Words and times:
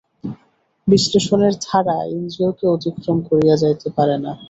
বিশ্লেষণের 0.87 1.53
ধারা 1.65 1.97
ইন্দ্রিয়কে 2.13 2.65
অতিক্রম 2.67 3.17
করিয়া 3.29 3.55
যাইতে 3.63 3.87
পারে 3.97 4.15
না। 4.23 4.31